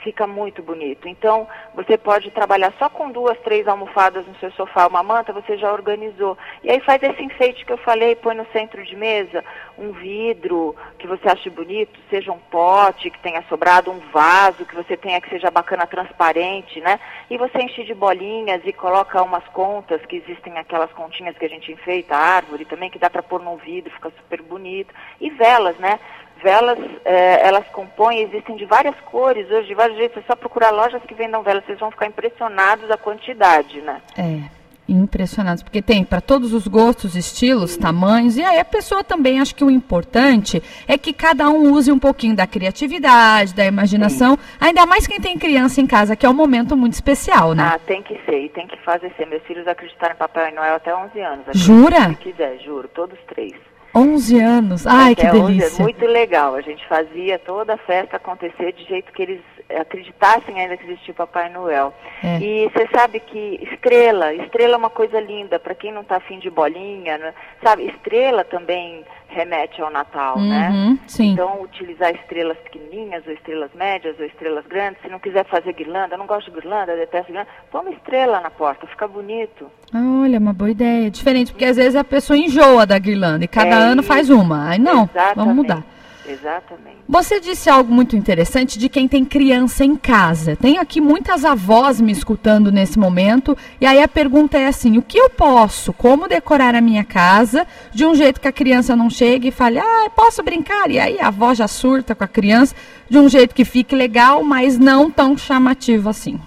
Fica 0.07 0.25
muito 0.25 0.63
bonito. 0.63 1.05
Então, 1.09 1.45
você 1.75 1.97
pode 1.97 2.31
trabalhar 2.31 2.71
só 2.79 2.87
com 2.87 3.11
duas, 3.11 3.37
três 3.39 3.67
almofadas 3.67 4.25
no 4.25 4.33
seu 4.35 4.49
sofá, 4.53 4.87
uma 4.87 5.03
manta, 5.03 5.33
você 5.33 5.57
já 5.57 5.69
organizou. 5.69 6.37
E 6.63 6.71
aí 6.71 6.79
faz 6.79 7.03
esse 7.03 7.21
enfeite 7.21 7.65
que 7.65 7.73
eu 7.73 7.77
falei, 7.79 8.15
põe 8.15 8.33
no 8.33 8.45
centro 8.53 8.81
de 8.85 8.95
mesa 8.95 9.43
um 9.77 9.91
vidro 9.91 10.73
que 10.97 11.05
você 11.05 11.27
ache 11.27 11.49
bonito, 11.49 11.99
seja 12.09 12.31
um 12.31 12.39
pote 12.39 13.09
que 13.09 13.19
tenha 13.19 13.43
sobrado, 13.49 13.91
um 13.91 13.99
vaso 14.13 14.65
que 14.65 14.73
você 14.73 14.95
tenha 14.95 15.19
que 15.19 15.29
seja 15.29 15.51
bacana, 15.51 15.85
transparente, 15.85 16.79
né? 16.79 16.99
E 17.29 17.37
você 17.37 17.59
enche 17.59 17.83
de 17.83 17.93
bolinhas 17.93 18.61
e 18.63 18.71
coloca 18.71 19.21
umas 19.21 19.45
contas, 19.49 20.03
que 20.05 20.15
existem 20.15 20.57
aquelas 20.57 20.91
continhas 20.93 21.37
que 21.37 21.45
a 21.45 21.49
gente 21.49 21.69
enfeita, 21.69 22.15
a 22.15 22.35
árvore 22.37 22.63
também, 22.63 22.89
que 22.89 22.97
dá 22.97 23.09
para 23.09 23.21
pôr 23.21 23.41
num 23.43 23.57
vidro, 23.57 23.91
fica 23.91 24.09
super 24.21 24.41
bonito. 24.41 24.93
E 25.19 25.29
velas, 25.29 25.77
né? 25.77 25.99
Velas, 26.41 26.79
eh, 27.05 27.47
elas 27.47 27.65
compõem, 27.69 28.21
existem 28.21 28.55
de 28.55 28.65
várias 28.65 28.95
cores, 29.01 29.49
hoje 29.49 29.67
de 29.67 29.73
vários 29.73 29.97
jeitos, 29.97 30.17
é 30.17 30.25
só 30.27 30.35
procurar 30.35 30.71
lojas 30.71 31.01
que 31.03 31.13
vendam 31.13 31.43
velas, 31.43 31.65
vocês 31.65 31.79
vão 31.79 31.91
ficar 31.91 32.07
impressionados 32.07 32.89
a 32.89 32.97
quantidade, 32.97 33.81
né? 33.81 34.01
É. 34.17 34.57
Impressionantes, 34.89 35.61
porque 35.61 35.81
tem 35.81 36.05
para 36.05 36.21
todos 36.21 36.53
os 36.53 36.65
gostos, 36.65 37.13
estilos, 37.17 37.75
tamanhos, 37.75 38.37
e 38.37 38.43
aí 38.43 38.57
a 38.57 38.63
pessoa 38.63 39.03
também 39.03 39.41
acho 39.41 39.53
que 39.53 39.63
o 39.63 39.69
importante 39.69 40.63
é 40.87 40.97
que 40.97 41.11
cada 41.11 41.49
um 41.49 41.73
use 41.73 41.91
um 41.91 41.99
pouquinho 41.99 42.33
da 42.33 42.47
criatividade, 42.47 43.53
da 43.53 43.65
imaginação, 43.65 44.39
ainda 44.57 44.85
mais 44.85 45.05
quem 45.05 45.19
tem 45.19 45.37
criança 45.37 45.81
em 45.81 45.87
casa, 45.87 46.15
que 46.15 46.25
é 46.25 46.29
um 46.29 46.33
momento 46.33 46.77
muito 46.77 46.93
especial, 46.93 47.53
né? 47.53 47.71
Ah, 47.75 47.79
tem 47.79 48.01
que 48.01 48.17
ser, 48.23 48.45
e 48.45 48.49
tem 48.49 48.65
que 48.65 48.77
fazer 48.77 49.11
ser. 49.17 49.25
Meus 49.27 49.43
filhos 49.43 49.67
acreditaram 49.67 50.13
em 50.13 50.17
Papai 50.17 50.53
Noel 50.53 50.75
até 50.75 50.95
11 50.95 51.19
anos. 51.19 51.45
Jura? 51.51 52.09
Se 52.09 52.15
quiser, 52.15 52.57
juro, 52.59 52.87
todos 52.87 53.19
três. 53.27 53.55
11 53.95 54.39
anos, 54.39 54.85
ai 54.87 55.15
que 55.15 55.25
Até 55.25 55.37
11 55.37 55.43
é 55.43 55.47
delícia. 55.59 55.83
muito 55.83 56.05
legal. 56.05 56.55
A 56.55 56.61
gente 56.61 56.87
fazia 56.87 57.39
toda 57.39 57.73
a 57.73 57.77
festa 57.77 58.17
acontecer 58.17 58.73
de 58.73 58.83
jeito 58.85 59.11
que 59.11 59.21
eles 59.21 59.41
acreditassem 59.69 60.59
ainda 60.59 60.77
que 60.77 60.85
existia 60.85 61.11
o 61.11 61.17
Papai 61.17 61.49
Noel. 61.49 61.93
É. 62.23 62.39
E 62.39 62.69
você 62.69 62.87
sabe 62.93 63.19
que 63.19 63.59
estrela, 63.71 64.33
estrela 64.33 64.75
é 64.75 64.77
uma 64.77 64.89
coisa 64.89 65.19
linda 65.19 65.59
para 65.59 65.75
quem 65.75 65.91
não 65.91 66.01
está 66.01 66.17
afim 66.17 66.39
de 66.39 66.49
bolinha, 66.49 67.17
né? 67.17 67.33
sabe? 67.63 67.87
Estrela 67.87 68.43
também 68.43 69.03
remete 69.29 69.81
ao 69.81 69.91
Natal, 69.91 70.39
né? 70.39 70.69
Uhum, 70.69 70.99
sim. 71.05 71.31
Então, 71.33 71.61
utilizar 71.61 72.11
estrelas 72.15 72.57
pequenininhas, 72.59 73.25
ou 73.27 73.33
estrelas 73.33 73.69
médias, 73.75 74.17
ou 74.17 74.25
estrelas 74.25 74.65
grandes. 74.65 75.01
Se 75.01 75.09
não 75.09 75.19
quiser 75.19 75.45
fazer 75.45 75.73
guirlanda, 75.73 76.15
eu 76.15 76.17
não 76.17 76.25
gosto 76.25 76.49
de 76.49 76.59
guirlanda, 76.59 76.95
detesto 76.95 77.27
guirlanda, 77.27 77.49
põe 77.69 77.81
uma 77.81 77.91
estrela 77.91 78.39
na 78.39 78.49
porta, 78.49 78.87
fica 78.87 79.07
bonito. 79.07 79.69
Olha, 79.93 80.39
uma 80.39 80.53
boa 80.53 80.71
ideia. 80.71 81.11
Diferente, 81.11 81.51
porque 81.51 81.65
às 81.65 81.75
vezes 81.75 81.95
a 81.95 82.03
pessoa 82.03 82.37
enjoa 82.37 82.85
da 82.85 82.97
guirlanda 82.97 83.43
e 83.43 83.47
cada 83.47 83.75
É 83.75 83.79
ano 83.91 84.01
faz 84.01 84.29
uma. 84.29 84.69
Aí 84.69 84.79
não, 84.79 85.03
Exatamente. 85.03 85.35
vamos 85.35 85.55
mudar. 85.55 85.83
Exatamente. 86.27 86.97
Você 87.07 87.39
disse 87.39 87.69
algo 87.69 87.93
muito 87.93 88.15
interessante 88.15 88.77
de 88.77 88.89
quem 88.89 89.07
tem 89.07 89.23
criança 89.23 89.85
em 89.85 89.95
casa. 89.95 90.57
Tenho 90.57 90.81
aqui 90.81 90.99
muitas 90.99 91.45
avós 91.45 92.01
me 92.01 92.11
escutando 92.11 92.71
nesse 92.71 92.99
momento. 92.99 93.57
E 93.79 93.85
aí 93.85 94.01
a 94.01 94.07
pergunta 94.07 94.57
é 94.57 94.67
assim: 94.67 94.97
o 94.97 95.01
que 95.01 95.17
eu 95.17 95.29
posso, 95.29 95.93
como 95.93 96.27
decorar 96.27 96.75
a 96.75 96.81
minha 96.81 97.05
casa 97.05 97.65
de 97.93 98.05
um 98.05 98.13
jeito 98.13 98.41
que 98.41 98.47
a 98.47 98.51
criança 98.51 98.95
não 98.95 99.09
chegue 99.09 99.47
e 99.47 99.51
fale, 99.51 99.79
ah, 99.79 100.09
posso 100.15 100.43
brincar? 100.43 100.91
E 100.91 100.99
aí 100.99 101.19
a 101.19 101.27
avó 101.27 101.53
já 101.53 101.67
surta 101.67 102.13
com 102.13 102.23
a 102.23 102.27
criança 102.27 102.75
de 103.09 103.17
um 103.17 103.29
jeito 103.29 103.55
que 103.55 103.63
fique 103.63 103.95
legal, 103.95 104.43
mas 104.43 104.77
não 104.77 105.09
tão 105.09 105.37
chamativo 105.37 106.09
assim. 106.09 106.39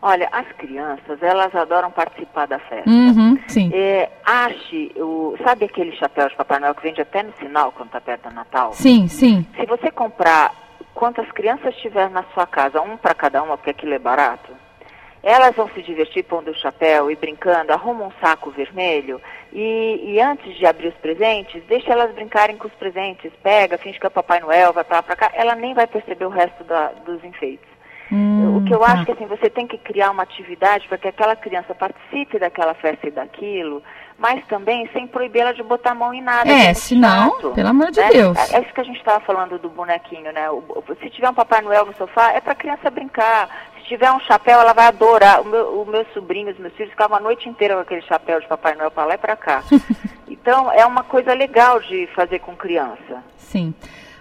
Olha, 0.00 0.28
as 0.30 0.46
crianças, 0.52 1.20
elas 1.22 1.52
adoram 1.54 1.90
participar 1.90 2.46
da 2.46 2.58
festa. 2.60 2.88
Uhum, 2.88 3.36
sim. 3.48 3.68
É, 3.74 4.08
ache, 4.24 4.92
o, 4.96 5.36
sabe 5.42 5.64
aquele 5.64 5.90
chapéu 5.96 6.28
de 6.28 6.36
Papai 6.36 6.60
Noel 6.60 6.74
que 6.74 6.82
vende 6.84 7.00
até 7.00 7.22
no 7.22 7.32
sinal 7.34 7.72
quando 7.72 7.88
está 7.88 8.00
perto 8.00 8.28
do 8.28 8.34
Natal? 8.34 8.72
Sim, 8.74 9.08
sim. 9.08 9.44
Se 9.56 9.66
você 9.66 9.90
comprar 9.90 10.54
quantas 10.94 11.28
crianças 11.32 11.74
tiver 11.76 12.08
na 12.10 12.22
sua 12.32 12.46
casa, 12.46 12.80
um 12.80 12.96
para 12.96 13.12
cada 13.14 13.42
uma, 13.42 13.56
porque 13.56 13.70
aquilo 13.70 13.92
é 13.94 13.98
barato, 13.98 14.52
elas 15.20 15.56
vão 15.56 15.68
se 15.70 15.82
divertir 15.82 16.22
pondo 16.22 16.52
o 16.52 16.54
chapéu 16.54 17.10
e 17.10 17.16
brincando, 17.16 17.72
arruma 17.72 18.04
um 18.04 18.12
saco 18.20 18.52
vermelho 18.52 19.20
e, 19.52 20.00
e 20.12 20.20
antes 20.20 20.56
de 20.56 20.64
abrir 20.64 20.88
os 20.88 20.94
presentes, 20.94 21.60
deixa 21.64 21.90
elas 21.92 22.12
brincarem 22.14 22.56
com 22.56 22.68
os 22.68 22.74
presentes, 22.74 23.32
pega, 23.42 23.76
finge 23.76 23.98
que 23.98 24.06
é 24.06 24.08
o 24.08 24.12
Papai 24.12 24.38
Noel, 24.38 24.72
vai 24.72 24.84
pra 24.84 24.98
lá 24.98 25.02
pra 25.02 25.16
cá, 25.16 25.30
ela 25.34 25.56
nem 25.56 25.74
vai 25.74 25.88
perceber 25.88 26.24
o 26.24 26.28
resto 26.30 26.62
da- 26.62 26.92
dos 27.04 27.22
enfeites. 27.24 27.66
Hum, 28.10 28.56
O 28.56 28.64
que 28.64 28.74
eu 28.74 28.78
tá. 28.78 28.92
acho 28.92 29.04
que 29.04 29.12
assim, 29.12 29.26
você 29.26 29.50
tem 29.50 29.66
que 29.66 29.76
criar 29.76 30.10
uma 30.10 30.22
atividade 30.22 30.88
para 30.88 30.98
que 30.98 31.08
aquela 31.08 31.36
criança 31.36 31.74
participe 31.74 32.38
daquela 32.38 32.74
festa 32.74 33.06
e 33.06 33.10
daquilo, 33.10 33.82
mas 34.18 34.44
também 34.46 34.88
sem 34.92 35.06
proibir 35.06 35.42
ela 35.42 35.52
de 35.54 35.62
botar 35.62 35.92
a 35.92 35.94
mão 35.94 36.12
em 36.12 36.22
nada. 36.22 36.50
É, 36.50 36.72
senão, 36.74 37.32
chato, 37.32 37.50
pelo 37.50 37.68
amor 37.68 37.90
de 37.90 38.00
né? 38.00 38.08
Deus. 38.10 38.36
É, 38.52 38.56
é, 38.56 38.62
isso 38.62 38.72
que 38.72 38.80
a 38.80 38.84
gente 38.84 38.98
estava 38.98 39.20
falando 39.20 39.58
do 39.58 39.68
bonequinho, 39.68 40.32
né? 40.32 40.50
O, 40.50 40.84
se 41.00 41.10
tiver 41.10 41.28
um 41.28 41.34
Papai 41.34 41.60
Noel 41.60 41.86
no 41.86 41.94
sofá, 41.94 42.32
é 42.32 42.40
para 42.40 42.52
a 42.52 42.56
criança 42.56 42.90
brincar. 42.90 43.48
Se 43.76 43.84
tiver 43.84 44.10
um 44.10 44.20
chapéu, 44.20 44.60
ela 44.60 44.72
vai 44.72 44.86
adorar. 44.86 45.40
O 45.42 45.44
meu, 45.44 45.82
o 45.82 45.86
meus 45.86 46.06
sobrinhos, 46.12 46.58
meus 46.58 46.74
filhos 46.74 46.90
ficavam 46.90 47.16
a 47.16 47.20
noite 47.20 47.48
inteira 47.48 47.74
com 47.74 47.80
aquele 47.80 48.02
chapéu 48.02 48.40
de 48.40 48.48
Papai 48.48 48.74
Noel 48.74 48.90
para 48.90 49.04
lá 49.04 49.14
e 49.14 49.18
para 49.18 49.36
cá. 49.36 49.62
então, 50.26 50.72
é 50.72 50.84
uma 50.84 51.04
coisa 51.04 51.32
legal 51.34 51.78
de 51.80 52.08
fazer 52.14 52.40
com 52.40 52.56
criança. 52.56 53.22
Sim. 53.36 53.74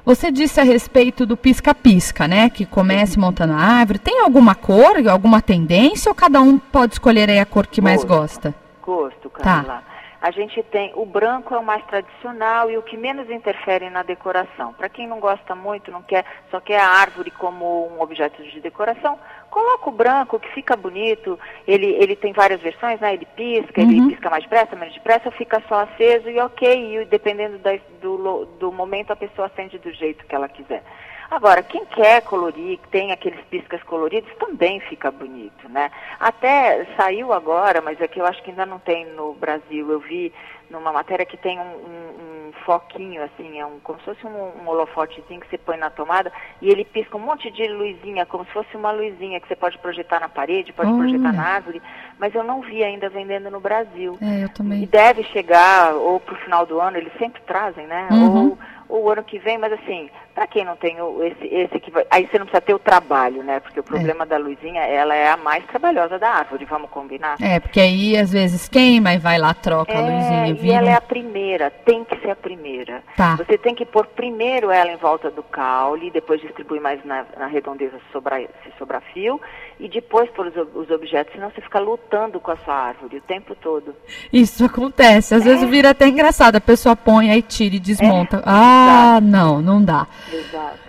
Você 0.07 0.31
disse 0.31 0.57
a 0.61 0.63
respeito 0.63 1.25
do 1.25 1.35
pisca-pisca, 1.35 2.29
né? 2.29 2.49
Que 2.49 2.65
comece 2.65 3.19
montando 3.19 3.51
a 3.51 3.57
árvore. 3.57 3.99
Tem 3.99 4.21
alguma 4.21 4.55
cor, 4.55 5.05
alguma 5.05 5.41
tendência 5.41 6.09
ou 6.09 6.15
cada 6.15 6.39
um 6.39 6.57
pode 6.57 6.93
escolher 6.93 7.29
a 7.37 7.45
cor 7.45 7.67
que 7.67 7.81
mais 7.81 8.05
gosta? 8.05 8.55
Gosto, 8.81 9.29
Camila. 9.29 9.63
Tá. 9.65 9.83
A 10.19 10.31
gente 10.31 10.63
tem 10.63 10.91
o 10.95 11.05
branco 11.05 11.53
é 11.53 11.59
o 11.59 11.63
mais 11.63 11.85
tradicional 11.85 12.71
e 12.71 12.77
o 12.77 12.81
que 12.81 12.97
menos 12.97 13.29
interfere 13.29 13.89
na 13.89 14.01
decoração. 14.01 14.73
Para 14.73 14.89
quem 14.89 15.07
não 15.07 15.19
gosta 15.19 15.53
muito, 15.53 15.91
não 15.91 16.01
quer, 16.01 16.25
só 16.49 16.59
quer 16.59 16.79
a 16.79 16.87
árvore 16.87 17.29
como 17.29 17.87
um 17.87 18.01
objeto 18.01 18.41
de 18.41 18.59
decoração, 18.59 19.19
coloca 19.51 19.89
o 19.89 19.93
branco 19.93 20.39
que 20.39 20.49
fica 20.53 20.75
bonito. 20.75 21.39
Ele, 21.67 21.85
ele 21.85 22.15
tem 22.15 22.33
várias 22.33 22.59
versões, 22.61 22.99
né? 22.99 23.13
Ele 23.13 23.27
pisca, 23.35 23.79
uhum. 23.81 23.91
ele 23.91 24.07
pisca 24.07 24.29
mais 24.29 24.43
depressa, 24.43 24.75
menos 24.75 24.95
depressa, 24.95 25.29
fica 25.31 25.61
só 25.67 25.81
aceso 25.81 26.29
e 26.29 26.39
ok. 26.39 27.01
E 27.01 27.05
dependendo 27.05 27.59
da, 27.59 27.77
do, 28.01 28.45
do 28.59 28.71
momento 28.71 29.11
a 29.11 29.15
pessoa 29.15 29.47
acende 29.47 29.77
do 29.77 29.91
jeito 29.93 30.25
que 30.25 30.33
ela 30.33 30.49
quiser. 30.49 30.83
Agora, 31.29 31.61
quem 31.61 31.85
quer 31.85 32.21
colorir, 32.21 32.79
tem 32.89 33.11
aqueles 33.11 33.43
piscas 33.45 33.83
coloridos, 33.83 34.33
também 34.39 34.79
fica 34.79 35.11
bonito, 35.11 35.67
né? 35.69 35.91
Até 36.19 36.85
saiu 36.95 37.33
agora, 37.33 37.81
mas 37.81 37.99
é 37.99 38.07
que 38.07 38.19
eu 38.19 38.25
acho 38.25 38.41
que 38.43 38.49
ainda 38.49 38.65
não 38.65 38.79
tem 38.79 39.05
no 39.13 39.33
Brasil. 39.33 39.91
Eu 39.91 39.99
vi 39.99 40.33
numa 40.69 40.91
matéria 40.91 41.25
que 41.25 41.37
tem 41.37 41.59
um, 41.59 41.63
um, 41.63 42.47
um 42.47 42.51
foquinho, 42.65 43.23
assim, 43.23 43.59
é 43.59 43.65
um, 43.65 43.79
como 43.81 43.99
se 43.99 44.05
fosse 44.05 44.25
um, 44.25 44.63
um 44.63 44.67
holofotezinho 44.67 45.39
que 45.39 45.49
você 45.49 45.57
põe 45.57 45.77
na 45.77 45.89
tomada 45.89 46.31
e 46.61 46.69
ele 46.69 46.83
pisca 46.83 47.15
um 47.15 47.21
monte 47.21 47.49
de 47.51 47.67
luzinha, 47.67 48.25
como 48.25 48.45
se 48.45 48.51
fosse 48.51 48.75
uma 48.75 48.91
luzinha 48.91 49.39
que 49.39 49.47
você 49.47 49.55
pode 49.55 49.77
projetar 49.77 50.19
na 50.19 50.27
parede, 50.27 50.73
pode 50.73 50.91
projetar 50.93 51.31
na 51.33 51.43
árvore, 51.43 51.81
mas 52.19 52.35
eu 52.35 52.43
não 52.43 52.61
vi 52.61 52.83
ainda 52.83 53.09
vendendo 53.09 53.49
no 53.49 53.59
Brasil. 53.59 54.17
É, 54.21 54.43
eu 54.43 54.49
também. 54.49 54.83
E 54.83 54.85
deve 54.85 55.23
chegar 55.23 55.93
ou 55.93 56.19
para 56.19 56.35
o 56.35 56.37
final 56.39 56.65
do 56.65 56.79
ano, 56.81 56.97
eles 56.97 57.13
sempre 57.17 57.41
trazem, 57.43 57.87
né? 57.87 58.07
Uhum. 58.11 58.49
Ou 58.49 58.57
o 58.89 59.09
ano 59.09 59.23
que 59.23 59.37
vem, 59.39 59.57
mas 59.57 59.73
assim, 59.73 60.09
para 60.33 60.47
quem 60.47 60.63
não 60.63 60.75
tem 60.75 61.01
o, 61.01 61.23
esse, 61.23 61.45
esse 61.45 61.79
que 61.79 61.91
vai, 61.91 62.05
aí 62.09 62.27
você 62.27 62.37
não 62.37 62.45
precisa 62.45 62.61
ter 62.61 62.73
o 62.73 62.79
trabalho, 62.79 63.43
né? 63.43 63.59
Porque 63.59 63.79
o 63.79 63.81
é. 63.81 63.83
problema 63.83 64.23
é. 64.23 64.27
da 64.27 64.37
luzinha, 64.37 64.81
ela 64.83 65.15
é 65.15 65.29
a 65.29 65.37
mais 65.37 65.65
trabalhosa 65.65 66.19
da 66.19 66.29
árvore, 66.29 66.65
vamos 66.65 66.89
combinar? 66.89 67.37
É, 67.41 67.59
porque 67.59 67.79
aí 67.79 68.17
às 68.17 68.31
vezes 68.31 68.67
queima 68.69 69.13
e 69.13 69.17
vai 69.17 69.37
lá, 69.37 69.53
troca 69.53 69.91
é, 69.91 69.97
a 69.97 70.01
luzinha. 70.01 70.53
Vira. 70.53 70.67
E 70.67 70.71
ela 70.71 70.89
é 70.89 70.93
a 70.93 71.01
primeira, 71.01 71.71
tem 71.71 72.03
que 72.03 72.17
ser 72.19 72.31
a 72.31 72.35
primeira. 72.35 73.03
Tá. 73.15 73.35
Você 73.35 73.57
tem 73.57 73.75
que 73.75 73.85
pôr 73.85 74.05
primeiro 74.07 74.71
ela 74.71 74.91
em 74.91 74.97
volta 74.97 75.29
do 75.29 75.43
caule, 75.43 76.11
depois 76.11 76.39
distribuir 76.39 76.81
mais 76.81 77.03
na, 77.03 77.25
na 77.37 77.47
redondeza 77.47 77.97
se 77.97 78.11
sobrar, 78.11 78.39
se 78.41 78.71
sobrar 78.77 79.01
fio, 79.13 79.41
e 79.79 79.87
depois 79.87 80.29
pôr 80.31 80.47
os, 80.47 80.75
os, 80.75 80.89
objetos, 80.89 81.33
senão 81.33 81.51
você 81.51 81.61
fica 81.61 81.79
lutando 81.79 82.39
com 82.39 82.51
a 82.51 82.57
sua 82.57 82.73
árvore 82.73 83.17
o 83.17 83.21
tempo 83.21 83.55
todo. 83.55 83.95
Isso 84.31 84.65
acontece, 84.65 85.35
às 85.35 85.45
é. 85.45 85.49
vezes 85.49 85.69
vira 85.69 85.91
até 85.91 86.07
engraçado, 86.07 86.55
a 86.55 86.61
pessoa 86.61 86.95
põe, 86.95 87.29
aí 87.29 87.41
tira 87.41 87.75
e 87.75 87.79
desmonta. 87.79 88.37
É. 88.37 88.43
Ah, 88.45 88.76
ah, 88.77 89.21
não, 89.21 89.61
não 89.61 89.83
dá. 89.83 90.07
Exato. 90.31 90.87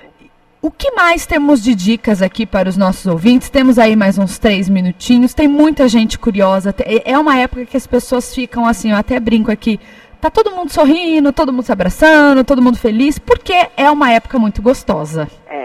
O 0.61 0.73
que 0.73 0.91
mais 0.91 1.25
temos 1.25 1.63
de 1.63 1.73
dicas 1.73 2.21
aqui 2.21 2.45
para 2.45 2.69
os 2.69 2.77
nossos 2.77 3.07
ouvintes? 3.07 3.49
Temos 3.49 3.79
aí 3.79 3.95
mais 3.95 4.19
uns 4.19 4.39
três 4.39 4.69
minutinhos. 4.69 5.33
Tem 5.33 5.47
muita 5.47 5.87
gente 5.87 6.19
curiosa. 6.19 6.75
É 7.05 7.17
uma 7.17 7.39
época 7.39 7.65
que 7.65 7.77
as 7.77 7.87
pessoas 7.87 8.35
ficam 8.35 8.67
assim, 8.67 8.91
eu 8.91 8.97
até 8.97 9.21
brinco 9.21 9.53
aqui. 9.53 9.79
Tá 10.21 10.29
todo 10.31 10.51
mundo 10.51 10.73
sorrindo, 10.73 11.33
todo 11.33 11.53
mundo 11.53 11.63
se 11.63 11.71
abraçando, 11.71 12.43
todo 12.43 12.61
mundo 12.61 12.77
feliz, 12.77 13.21
porque 13.21 13.55
é 13.77 13.89
uma 13.89 14.11
época 14.11 14.37
muito 14.37 14.61
gostosa. 14.61 15.29
É, 15.49 15.58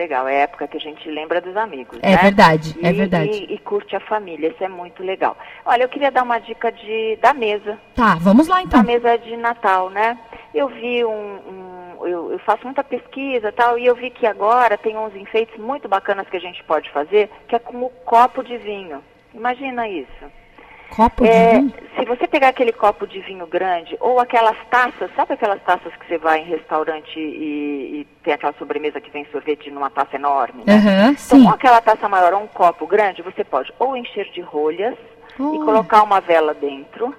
legal. 0.00 0.26
É 0.26 0.38
a 0.38 0.42
época 0.42 0.66
que 0.66 0.76
a 0.76 0.80
gente 0.80 1.08
lembra 1.10 1.40
dos 1.40 1.56
amigos. 1.56 1.98
É 2.02 2.10
né? 2.10 2.16
verdade, 2.16 2.74
é 2.82 2.86
e, 2.86 2.88
é 2.88 2.92
verdade. 2.92 3.30
E, 3.30 3.54
e, 3.54 3.58
curte 3.58 3.94
a 3.94 4.00
família, 4.00 4.48
isso 4.48 4.64
é 4.64 4.68
muito 4.68 5.02
legal. 5.02 5.36
Olha, 5.64 5.82
eu 5.82 5.88
queria 5.88 6.10
dar 6.10 6.22
uma 6.22 6.38
dica 6.38 6.72
de, 6.72 7.16
da 7.20 7.34
mesa. 7.34 7.78
Tá, 7.94 8.16
vamos 8.16 8.48
lá 8.48 8.62
então. 8.62 8.80
Da 8.80 8.86
mesa 8.86 9.16
de 9.18 9.36
Natal, 9.36 9.90
né? 9.90 10.18
Eu 10.54 10.68
vi 10.68 11.04
um, 11.04 11.10
um 11.10 12.06
eu, 12.06 12.32
eu, 12.32 12.38
faço 12.40 12.64
muita 12.64 12.82
pesquisa 12.82 13.52
tal, 13.52 13.78
e 13.78 13.84
eu 13.84 13.94
vi 13.94 14.10
que 14.10 14.26
agora 14.26 14.78
tem 14.78 14.96
uns 14.96 15.14
enfeites 15.14 15.58
muito 15.58 15.86
bacanas 15.88 16.28
que 16.28 16.36
a 16.36 16.40
gente 16.40 16.64
pode 16.64 16.90
fazer, 16.90 17.30
que 17.46 17.54
é 17.54 17.58
como 17.58 17.90
copo 18.04 18.42
de 18.42 18.56
vinho. 18.56 19.02
Imagina 19.34 19.86
isso. 19.86 20.39
Copo 20.90 21.22
de 21.22 21.30
é, 21.30 21.52
vinho? 21.54 21.74
Se 21.96 22.04
você 22.04 22.26
pegar 22.26 22.48
aquele 22.48 22.72
copo 22.72 23.06
de 23.06 23.20
vinho 23.20 23.46
grande, 23.46 23.96
ou 24.00 24.18
aquelas 24.20 24.56
taças, 24.70 25.10
sabe 25.14 25.34
aquelas 25.34 25.62
taças 25.62 25.94
que 25.96 26.06
você 26.06 26.18
vai 26.18 26.40
em 26.40 26.44
restaurante 26.44 27.18
e, 27.18 28.00
e 28.00 28.06
tem 28.22 28.34
aquela 28.34 28.52
sobremesa 28.54 29.00
que 29.00 29.10
vem 29.10 29.26
sorvete 29.30 29.70
numa 29.70 29.90
taça 29.90 30.16
enorme? 30.16 30.64
Né? 30.66 30.74
Uhum, 30.74 31.10
então, 31.12 31.44
com 31.44 31.50
aquela 31.50 31.80
taça 31.80 32.08
maior 32.08 32.34
ou 32.34 32.42
um 32.42 32.46
copo 32.46 32.86
grande, 32.86 33.22
você 33.22 33.44
pode 33.44 33.72
ou 33.78 33.96
encher 33.96 34.30
de 34.32 34.40
rolhas 34.40 34.96
oh. 35.38 35.54
e 35.54 35.58
colocar 35.58 36.02
uma 36.02 36.20
vela 36.20 36.54
dentro 36.54 37.14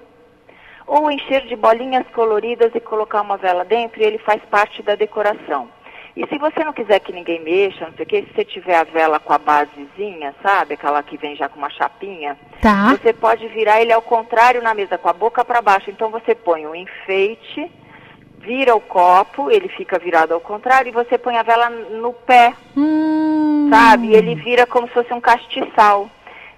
ou 0.86 1.10
encher 1.10 1.46
de 1.46 1.56
bolinhas 1.56 2.06
coloridas 2.14 2.70
e 2.74 2.80
colocar 2.80 3.22
uma 3.22 3.36
vela 3.36 3.64
dentro 3.64 4.02
e 4.02 4.04
ele 4.04 4.18
faz 4.18 4.42
parte 4.50 4.82
da 4.82 4.94
decoração. 4.94 5.68
E 6.14 6.26
se 6.26 6.38
você 6.38 6.62
não 6.62 6.72
quiser 6.72 7.00
que 7.00 7.12
ninguém 7.12 7.40
mexa, 7.40 7.86
não 7.86 7.94
sei 7.94 8.04
o 8.04 8.08
que, 8.08 8.22
se 8.22 8.34
você 8.34 8.44
tiver 8.44 8.76
a 8.76 8.84
vela 8.84 9.18
com 9.18 9.32
a 9.32 9.38
basezinha, 9.38 10.34
sabe? 10.42 10.74
Aquela 10.74 11.02
que 11.02 11.16
vem 11.16 11.34
já 11.34 11.48
com 11.48 11.58
uma 11.58 11.70
chapinha, 11.70 12.36
tá. 12.60 12.90
você 12.90 13.14
pode 13.14 13.48
virar 13.48 13.80
ele 13.80 13.92
ao 13.92 14.02
contrário 14.02 14.62
na 14.62 14.74
mesa, 14.74 14.98
com 14.98 15.08
a 15.08 15.12
boca 15.12 15.42
para 15.42 15.62
baixo. 15.62 15.90
Então 15.90 16.10
você 16.10 16.34
põe 16.34 16.66
um 16.66 16.74
enfeite, 16.74 17.70
vira 18.40 18.74
o 18.74 18.80
copo, 18.80 19.50
ele 19.50 19.68
fica 19.68 19.98
virado 19.98 20.34
ao 20.34 20.40
contrário, 20.40 20.90
e 20.90 20.92
você 20.92 21.16
põe 21.16 21.38
a 21.38 21.42
vela 21.42 21.70
no 21.70 22.12
pé, 22.12 22.52
hum. 22.76 23.68
sabe? 23.70 24.08
E 24.08 24.14
ele 24.14 24.34
vira 24.34 24.66
como 24.66 24.86
se 24.88 24.92
fosse 24.92 25.14
um 25.14 25.20
castiçal. 25.20 26.10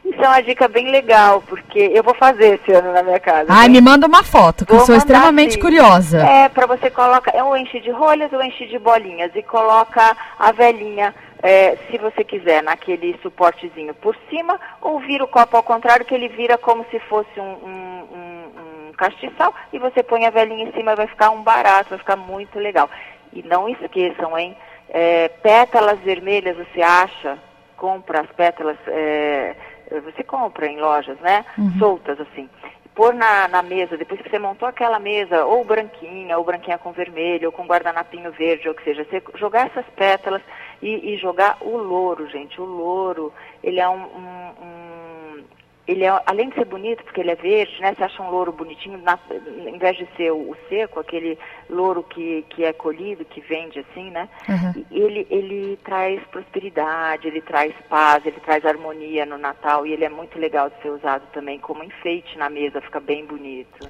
Isso 0.05 0.23
é 0.23 0.29
uma 0.29 0.43
dica 0.43 0.69
bem 0.69 0.91
legal, 0.91 1.43
porque 1.43 1.79
eu 1.79 2.03
vou 2.03 2.15
fazer 2.15 2.61
esse 2.61 2.71
ano 2.73 2.93
na 2.93 3.03
minha 3.03 3.19
casa. 3.19 3.47
Ai, 3.49 3.69
né? 3.69 3.75
me 3.75 3.81
manda 3.81 4.07
uma 4.07 4.23
foto, 4.23 4.67
que 4.67 4.73
vou 4.73 4.83
eu 4.83 4.87
sou 4.87 4.95
extremamente 4.95 5.55
sim. 5.55 5.61
curiosa. 5.61 6.21
É, 6.21 6.49
para 6.51 6.67
você 6.67 6.91
coloca, 6.91 7.31
é 7.31 7.43
um 7.43 7.57
enche 7.57 7.81
de 7.81 7.91
rolhas 7.91 8.31
ou 8.31 8.43
enche 8.43 8.67
de 8.67 8.79
bolinhas 8.79 9.31
e 9.35 9.43
coloca 9.43 10.15
a 10.39 10.53
velhinha, 10.53 11.15
é, 11.43 11.77
se 11.91 11.97
você 11.97 12.23
quiser, 12.23 12.63
naquele 12.63 13.19
suportezinho 13.23 13.95
por 13.95 14.15
cima, 14.29 14.61
ou 14.81 15.01
vira 15.01 15.25
o 15.25 15.29
copo 15.29 15.57
ao 15.57 15.63
contrário, 15.63 16.05
que 16.05 16.15
ele 16.15 16.29
vira 16.29 16.59
como 16.59 16.85
se 16.91 16.99
fosse 17.01 17.41
um, 17.41 17.43
um, 17.43 18.09
um, 18.13 18.89
um 18.89 18.93
castiçal, 18.93 19.55
e 19.73 19.79
você 19.79 20.03
põe 20.03 20.27
a 20.27 20.31
velhinha 20.31 20.69
em 20.69 20.73
cima 20.73 20.95
vai 20.95 21.07
ficar 21.07 21.31
um 21.31 21.43
barato, 21.43 21.91
vai 21.91 21.99
ficar 21.99 22.17
muito 22.17 22.59
legal. 22.59 22.91
E 23.33 23.43
não 23.43 23.71
esqueçam, 23.71 24.39
hein? 24.39 24.55
É, 24.91 25.29
pétalas 25.29 25.99
vermelhas 26.01 26.59
você 26.59 26.83
acha, 26.83 27.39
compra 27.77 28.21
as 28.21 28.31
pétalas. 28.33 28.77
É, 28.87 29.57
você 29.91 30.23
compra 30.23 30.67
em 30.67 30.81
lojas, 30.81 31.19
né? 31.21 31.45
Uhum. 31.59 31.79
Soltas 31.79 32.21
assim. 32.21 32.49
Pôr 32.95 33.13
na, 33.13 33.49
na 33.49 33.61
mesa, 33.61 33.97
depois 33.97 34.21
que 34.21 34.31
você 34.31 34.39
montou 34.39 34.69
aquela 34.69 35.01
mesa, 35.01 35.45
ou 35.45 35.65
branquinha, 35.65 36.39
ou 36.39 36.45
branquinha 36.45 36.79
com 36.79 36.93
vermelho, 36.93 37.47
ou 37.47 37.53
com 37.53 37.67
guardanapinho 37.67 38.31
verde, 38.31 38.69
ou 38.69 38.75
o 38.75 38.77
que 38.77 38.85
seja, 38.85 39.05
você 39.05 39.21
jogar 39.35 39.67
essas 39.67 39.85
pétalas 39.97 40.43
e, 40.81 41.13
e 41.13 41.17
jogar 41.19 41.59
o 41.61 41.77
louro, 41.77 42.29
gente. 42.29 42.61
O 42.61 42.65
louro, 42.65 43.33
ele 43.65 43.81
é 43.81 43.89
um, 43.89 44.03
um, 44.03 44.53
um 44.63 44.94
ele 45.87 46.05
é, 46.05 46.23
além 46.27 46.49
de 46.49 46.55
ser 46.55 46.65
bonito, 46.65 47.05
porque 47.05 47.21
ele 47.21 47.31
é 47.31 47.35
verde, 47.35 47.79
né? 47.81 47.95
Você 47.95 48.05
acha 48.05 48.23
um 48.23 48.31
louro 48.31 48.53
bonitinho, 48.53 48.99
na, 48.99 49.19
em 49.67 49.77
vez 49.77 49.97
de 49.97 50.09
ser 50.17 50.33
o, 50.33 50.51
o, 50.51 50.57
seco, 50.69 50.99
aquele 50.99 51.39
louro 51.69 52.03
que, 52.03 52.45
que 52.49 52.65
é 52.65 52.73
colhido, 52.73 53.25
que 53.25 53.41
vende 53.43 53.81
assim, 53.81 54.11
né? 54.11 54.29
Uhum. 54.49 54.85
Ele, 54.91 55.27
ele 55.31 55.79
traz 55.85 56.23
prosperidade, 56.29 57.29
ele 57.29 57.43
traz 57.43 57.75
paz, 57.89 58.25
ele 58.25 58.41
traz 58.41 58.65
harmonia 58.65 59.27
no 59.27 59.37
Natal 59.37 59.87
e 59.87 59.93
ele 59.93 60.05
é 60.05 60.09
muito 60.09 60.39
legal 60.39 60.71
de 60.71 60.81
ser 60.81 60.89
usado 60.89 61.25
também 61.33 61.59
como 61.59 61.85
enfeite 61.85 62.39
na 62.39 62.49
mesa, 62.49 62.81
fica 62.81 63.01
bem 63.01 63.27
bonito. 63.27 63.87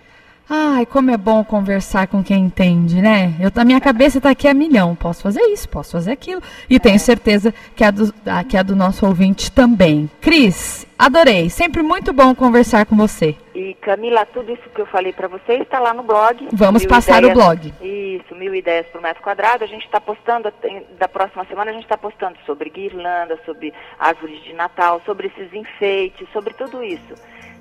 Ai, 0.48 0.84
como 0.84 1.10
é 1.10 1.16
bom 1.16 1.42
conversar 1.42 2.06
com 2.06 2.22
quem 2.22 2.44
entende, 2.44 3.00
né? 3.00 3.34
Eu, 3.40 3.50
a 3.54 3.64
minha 3.64 3.80
cabeça 3.80 4.18
está 4.18 4.30
aqui 4.30 4.46
a 4.46 4.52
milhão. 4.52 4.94
Posso 4.94 5.22
fazer 5.22 5.40
isso, 5.40 5.66
posso 5.68 5.92
fazer 5.92 6.12
aquilo. 6.12 6.42
E 6.68 6.78
tenho 6.78 6.98
certeza 6.98 7.52
que 7.74 7.82
a, 7.82 7.90
do, 7.90 8.14
a, 8.26 8.44
que 8.44 8.56
a 8.56 8.62
do 8.62 8.76
nosso 8.76 9.06
ouvinte 9.06 9.50
também. 9.50 10.10
Cris, 10.20 10.86
adorei. 10.98 11.48
Sempre 11.48 11.82
muito 11.82 12.12
bom 12.12 12.34
conversar 12.34 12.84
com 12.84 12.94
você. 12.94 13.34
E 13.54 13.72
Camila, 13.80 14.26
tudo 14.26 14.52
isso 14.52 14.68
que 14.74 14.80
eu 14.82 14.86
falei 14.86 15.14
para 15.14 15.28
você 15.28 15.54
está 15.54 15.78
lá 15.80 15.94
no 15.94 16.02
blog. 16.02 16.48
Vamos 16.52 16.84
passar 16.84 17.22
ideias, 17.22 17.36
o 17.36 17.40
blog. 17.40 17.74
Isso, 17.80 18.34
mil 18.34 18.54
ideias 18.54 18.86
por 18.88 19.00
metro 19.00 19.22
quadrado. 19.22 19.64
A 19.64 19.68
gente 19.68 19.86
está 19.86 19.98
postando, 19.98 20.52
da 20.98 21.08
próxima 21.08 21.46
semana 21.46 21.70
a 21.70 21.74
gente 21.74 21.84
está 21.84 21.96
postando 21.96 22.36
sobre 22.44 22.68
guirlanda, 22.68 23.38
sobre 23.46 23.72
árvores 23.98 24.42
de 24.42 24.52
Natal, 24.52 25.00
sobre 25.06 25.28
esses 25.28 25.54
enfeites, 25.54 26.28
sobre 26.34 26.52
tudo 26.52 26.82
isso 26.82 27.14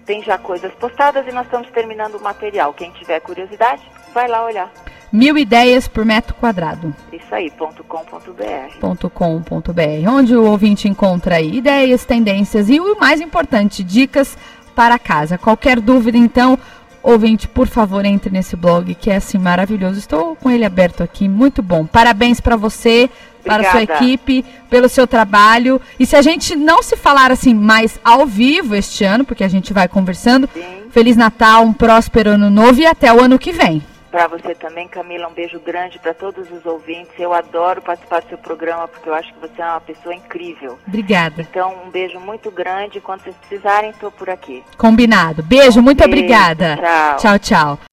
tem 0.06 0.22
já 0.24 0.38
coisas 0.38 0.72
postadas 0.74 1.26
e 1.28 1.32
nós 1.32 1.46
estamos 1.46 1.70
terminando 1.72 2.16
o 2.16 2.24
material. 2.24 2.74
Quem 2.74 2.92
tiver 2.92 3.20
curiosidade, 3.20 3.82
vai 4.14 4.28
lá 4.28 4.46
olhar. 4.46 4.72
Mil 5.12 5.38
ideias 5.38 5.88
por 5.88 6.04
metro 6.04 6.34
quadrado. 6.36 6.94
Isso 7.12 7.34
aí, 7.34 7.52
ponto 7.52 7.84
.com.br. 7.84 8.80
Ponto 8.80 9.10
.com.br, 9.10 10.10
onde 10.10 10.36
o 10.36 10.44
ouvinte 10.44 10.88
encontra 10.88 11.36
aí 11.36 11.58
ideias, 11.58 12.04
tendências 12.04 12.70
e 12.70 12.80
o 12.80 13.00
mais 13.00 13.22
importante, 13.22 13.84
dicas 13.84 14.38
para 14.76 14.98
casa. 14.98 15.38
Qualquer 15.38 15.80
dúvida, 15.80 16.18
então, 16.18 16.58
Ouvinte, 17.04 17.50
por 17.50 17.68
favor, 17.68 18.06
entre 18.06 18.32
nesse 18.32 18.56
blog 18.56 18.96
que 18.96 19.12
é 19.12 19.18
assim 19.18 19.38
maravilhoso. 19.38 20.00
Estou 20.00 20.38
com 20.38 20.50
ele 20.50 20.64
aberto 20.64 21.04
aqui, 21.04 21.28
muito 21.28 21.62
bom. 21.62 21.86
Parabéns 21.86 22.40
para 22.40 22.56
você, 22.56 23.10
para 23.44 23.68
a 23.68 23.72
sua 23.72 23.84
equipe, 23.84 24.46
pelo 24.70 24.90
seu 24.90 25.06
trabalho. 25.06 25.82
E 26.00 26.06
se 26.06 26.16
a 26.16 26.22
gente 26.22 26.56
não 26.56 26.82
se 26.82 26.96
falar 26.96 27.32
assim 27.32 27.54
mais 27.54 28.00
ao 28.04 28.26
vivo 28.26 28.76
este 28.76 29.04
ano, 29.04 29.26
porque 29.26 29.44
a 29.44 29.50
gente 29.50 29.74
vai 29.74 29.88
conversando, 29.88 30.50
Sim. 30.54 30.84
Feliz 30.92 31.18
Natal, 31.18 31.64
um 31.64 31.74
próspero 31.74 32.32
ano 32.32 32.50
novo 32.50 32.80
e 32.80 32.86
até 32.86 33.12
o 33.12 33.22
ano 33.22 33.40
que 33.40 33.52
vem. 33.52 33.82
Para 34.14 34.28
você 34.28 34.54
também, 34.54 34.88
Camila, 34.88 35.28
um 35.28 35.34
beijo 35.34 35.60
grande 35.60 35.98
para 35.98 36.14
todos 36.14 36.48
os 36.52 36.64
ouvintes. 36.68 37.12
Eu 37.18 37.34
adoro 37.34 37.82
participar 37.82 38.22
do 38.22 38.30
seu 38.30 38.38
programa 38.38 38.88
porque 38.88 39.10
eu 39.10 39.14
acho 39.16 39.34
que 39.34 39.40
você 39.40 39.60
é 39.60 39.66
uma 39.66 39.82
pessoa 39.82 40.14
incrível. 40.14 40.78
Obrigada. 40.88 41.42
Então, 41.42 41.74
um 41.84 41.90
beijo 41.90 42.20
muito 42.20 42.52
grande. 42.52 43.02
Quando 43.02 43.24
vocês 43.24 43.36
precisarem, 43.38 43.90
estou 43.90 44.12
por 44.12 44.30
aqui. 44.30 44.64
Combinado. 44.78 45.42
Beijo, 45.42 45.80
um 45.80 45.84
muito 45.84 45.98
beijo, 45.98 46.12
obrigada. 46.12 46.78
Tchau. 46.78 47.18
Tchau, 47.18 47.40
tchau. 47.40 47.93